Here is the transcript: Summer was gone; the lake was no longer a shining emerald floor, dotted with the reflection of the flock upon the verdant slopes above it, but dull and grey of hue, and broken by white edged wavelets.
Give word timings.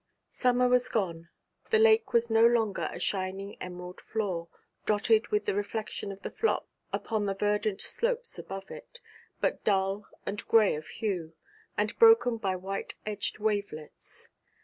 Summer 0.31 0.67
was 0.67 0.89
gone; 0.89 1.29
the 1.69 1.77
lake 1.77 2.11
was 2.11 2.31
no 2.31 2.43
longer 2.47 2.89
a 2.91 2.97
shining 2.99 3.55
emerald 3.61 4.01
floor, 4.01 4.47
dotted 4.87 5.27
with 5.27 5.45
the 5.45 5.53
reflection 5.53 6.11
of 6.11 6.23
the 6.23 6.31
flock 6.31 6.65
upon 6.91 7.27
the 7.27 7.35
verdant 7.35 7.81
slopes 7.81 8.39
above 8.39 8.71
it, 8.71 8.99
but 9.41 9.63
dull 9.63 10.07
and 10.25 10.43
grey 10.47 10.73
of 10.73 10.87
hue, 10.87 11.35
and 11.77 11.99
broken 11.99 12.37
by 12.37 12.55
white 12.55 12.95
edged 13.05 13.37
wavelets. 13.37 14.29